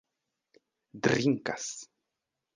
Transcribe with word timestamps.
drinkas 1.03 1.67